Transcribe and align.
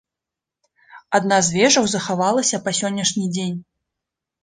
Адна 1.19 1.37
з 1.49 1.55
вежаў 1.59 1.85
захавалася 1.93 2.63
па 2.67 2.71
сённяшні 2.81 3.25
дзень. 3.39 3.57